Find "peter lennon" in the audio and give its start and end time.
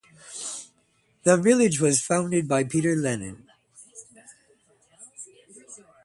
2.63-3.45